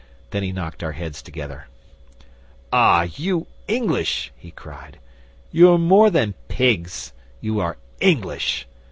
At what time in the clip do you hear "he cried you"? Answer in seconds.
4.35-5.71